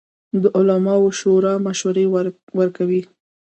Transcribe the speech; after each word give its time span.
د 0.41 0.43
علماوو 0.57 1.15
شورا 1.19 1.53
مشورې 1.65 2.05
ورکوي 2.59 3.01